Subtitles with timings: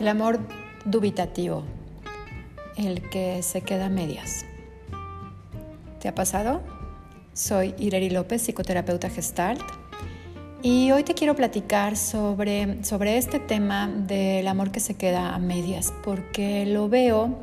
[0.00, 0.38] El amor
[0.86, 1.62] dubitativo,
[2.78, 4.46] el que se queda a medias.
[6.00, 6.62] ¿Te ha pasado?
[7.34, 9.60] Soy Ireri López, psicoterapeuta gestalt,
[10.62, 15.38] y hoy te quiero platicar sobre, sobre este tema del amor que se queda a
[15.38, 17.36] medias, porque lo veo,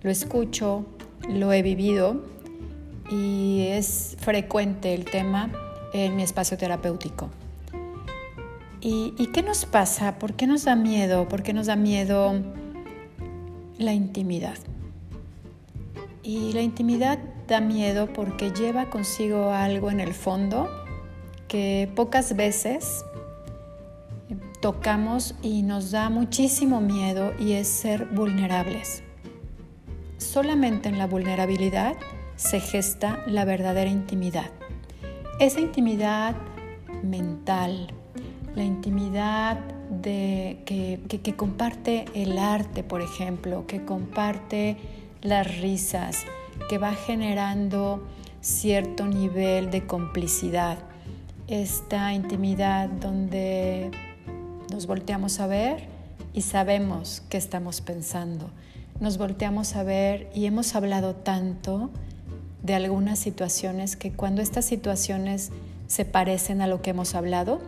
[0.00, 0.86] lo escucho,
[1.28, 2.24] lo he vivido
[3.10, 5.50] y es frecuente el tema
[5.92, 7.28] en mi espacio terapéutico.
[8.82, 10.18] ¿Y, qué nos pasa?
[10.18, 11.28] ¿Por qué nos da miedo?
[11.28, 12.32] ¿Por qué nos da miedo
[13.76, 14.56] la intimidad?
[16.22, 20.68] Y la intimidad da miedo porque lleva consigo algo en el fondo
[21.46, 23.04] que pocas veces
[24.60, 29.02] tocamos y nos da muchísimo miedo y es ser vulnerables.
[30.16, 31.96] Solamente en la vulnerabilidad
[32.36, 34.50] se gesta la verdadera intimidad.
[35.38, 36.34] Esa intimidad
[37.02, 37.92] mental,
[38.54, 39.58] la intimidad
[39.90, 44.76] de, que, comparte el arte, por ejemplo, que comparte
[45.22, 46.24] las risas,
[46.68, 48.06] que va generando
[48.40, 50.78] cierto nivel de complicidad.
[51.46, 53.90] Esta intimidad donde
[54.70, 55.88] nos volteamos a ver
[56.32, 58.50] y sabemos qué estamos pensando.
[59.00, 61.90] Nos volteamos a ver y hemos hablado tanto
[62.62, 65.50] de algunas situaciones que cuando estas situaciones
[65.86, 67.60] se parecen a lo que hemos hablado,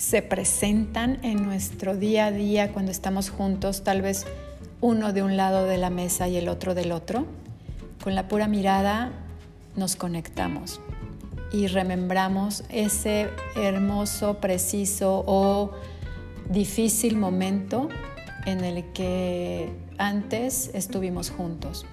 [0.00, 4.24] se presentan en nuestro día a día cuando estamos juntos, tal vez
[4.80, 7.26] uno de un lado de la mesa y el otro del otro.
[8.02, 9.12] Con la pura mirada
[9.76, 10.80] nos conectamos
[11.52, 15.72] y remembramos ese hermoso, preciso o
[16.48, 17.90] difícil momento
[18.46, 21.84] en el que antes estuvimos juntos.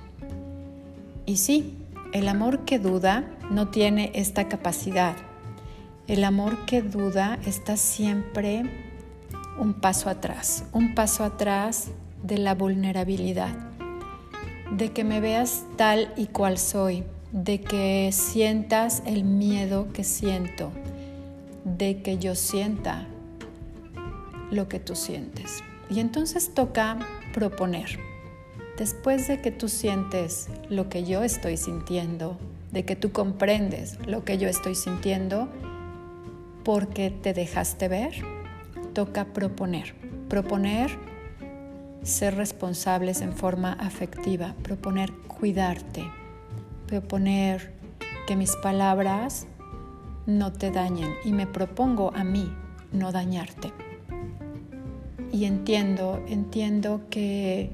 [1.26, 1.76] Y sí,
[2.14, 5.18] el amor que duda no tiene esta capacidad
[6.08, 8.64] el amor que duda está siempre
[9.60, 11.90] un paso atrás, un paso atrás
[12.24, 13.54] de la vulnerabilidad,
[14.72, 17.04] de que me veas tal y cual soy,
[17.34, 20.72] de que sientas el miedo que siento,
[21.66, 23.06] de que yo sienta
[24.50, 25.62] lo que tú sientes.
[25.90, 27.00] Y entonces toca
[27.34, 28.00] proponer.
[28.78, 32.38] Después de que tú sientes lo que yo estoy sintiendo,
[32.72, 35.50] de que tú comprendes lo que yo estoy sintiendo,
[36.68, 38.14] porque te dejaste ver,
[38.92, 39.96] toca proponer.
[40.28, 40.92] Proponer
[42.04, 46.04] ser responsables en forma afectiva, proponer cuidarte,
[46.86, 47.72] proponer
[48.28, 49.48] que mis palabras
[50.26, 52.54] no te dañen y me propongo a mí
[52.92, 53.72] no dañarte.
[55.32, 57.72] Y entiendo, entiendo que,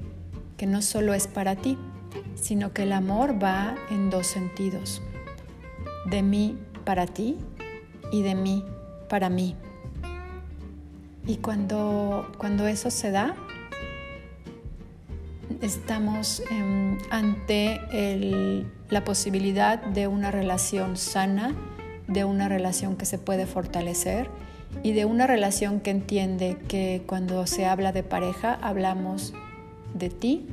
[0.56, 1.76] que no solo es para ti,
[2.36, 5.02] sino que el amor va en dos sentidos,
[6.08, 7.38] de mí para ti
[8.12, 8.64] y de mí
[9.14, 9.54] para mí.
[11.24, 13.36] Y cuando, cuando eso se da,
[15.60, 21.54] estamos em, ante la posibilidad de una relación sana,
[22.08, 24.28] de una relación que se puede fortalecer
[24.82, 29.32] y de una relación que entiende que cuando se habla de pareja hablamos
[29.94, 30.48] de ti,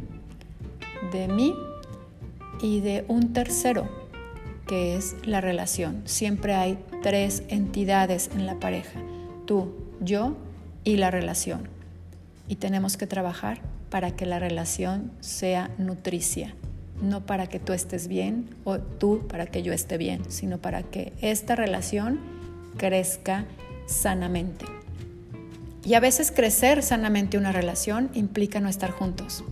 [1.11, 1.55] de mí
[2.61, 4.00] y de un tercero
[4.71, 6.01] que es la relación.
[6.05, 9.01] Siempre hay tres entidades en la pareja,
[9.45, 10.37] tú, yo
[10.85, 11.67] y la relación.
[12.47, 13.59] Y tenemos que trabajar
[13.89, 16.55] para que la relación sea nutricia,
[17.01, 20.83] no para que tú estés bien o tú para que yo esté bien, sino para
[20.83, 22.21] que esta relación
[22.77, 23.47] crezca
[23.87, 24.63] sanamente.
[25.83, 29.43] Y a veces crecer sanamente una relación implica no estar juntos.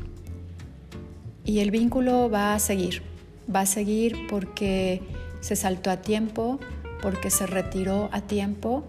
[1.44, 3.09] Y el vínculo va a seguir,
[3.54, 5.02] va a seguir porque
[5.42, 6.60] se saltó a tiempo,
[7.02, 8.84] porque se retiró a tiempo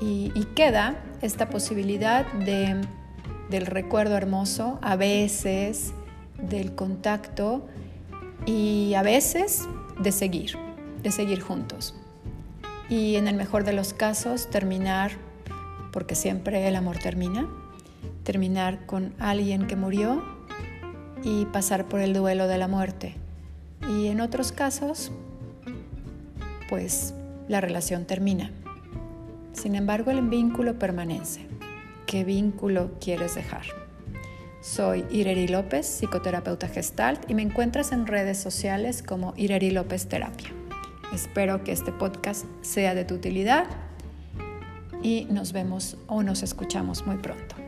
[0.00, 2.80] y, queda esta posibilidad de,
[3.50, 5.92] del recuerdo hermoso, a veces
[6.38, 7.66] del contacto
[8.44, 9.66] y a veces
[10.00, 10.52] de seguir,
[11.02, 11.94] de seguir juntos.
[12.88, 15.12] Y en el mejor de los casos terminar,
[15.92, 17.48] porque siempre el amor termina,
[18.22, 20.22] terminar con alguien que murió
[21.22, 23.14] y pasar por el duelo de la muerte
[23.88, 25.12] y en otros casos,
[26.68, 27.14] pues
[27.48, 28.50] la relación termina.
[29.52, 31.46] Sin embargo, el vínculo permanece.
[32.06, 33.64] ¿Qué vínculo quieres dejar?
[34.60, 40.50] Soy Ireri López, psicoterapeuta gestalt, y me encuentras en redes sociales como Ireri López Terapia.
[41.14, 43.66] Espero que este podcast sea de tu utilidad
[45.02, 47.65] y nos vemos o nos escuchamos muy pronto.